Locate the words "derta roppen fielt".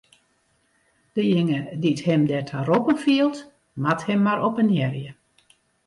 2.29-3.37